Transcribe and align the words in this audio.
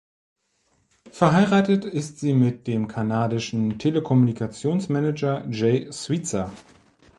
Verheiratet 1.11 1.85
ist 1.85 2.19
sie 2.19 2.33
mit 2.33 2.65
dem 2.65 2.87
kanadischen 2.87 3.77
Telekommunikations-Manager 3.77 5.45
Jay 5.47 5.91
Switzer. 5.91 6.51